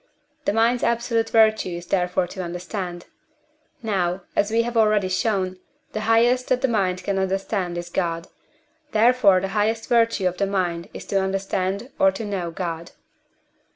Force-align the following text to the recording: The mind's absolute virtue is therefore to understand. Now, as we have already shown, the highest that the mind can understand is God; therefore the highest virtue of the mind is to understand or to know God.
The 0.45 0.51
mind's 0.53 0.81
absolute 0.81 1.29
virtue 1.29 1.69
is 1.77 1.85
therefore 1.85 2.25
to 2.29 2.41
understand. 2.41 3.05
Now, 3.83 4.23
as 4.35 4.49
we 4.49 4.63
have 4.63 4.75
already 4.75 5.09
shown, 5.09 5.59
the 5.93 6.01
highest 6.09 6.47
that 6.47 6.61
the 6.61 6.67
mind 6.67 7.03
can 7.03 7.19
understand 7.19 7.77
is 7.77 7.91
God; 7.91 8.27
therefore 8.93 9.39
the 9.41 9.49
highest 9.49 9.87
virtue 9.89 10.27
of 10.27 10.37
the 10.37 10.47
mind 10.47 10.89
is 10.91 11.05
to 11.13 11.21
understand 11.21 11.91
or 11.99 12.11
to 12.13 12.25
know 12.25 12.49
God. 12.49 12.93